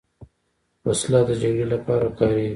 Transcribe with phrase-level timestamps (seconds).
[0.87, 2.49] وسله د جګړې لپاره کارېږي